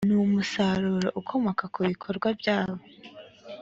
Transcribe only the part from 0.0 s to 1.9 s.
n umusaruro ukomoka ku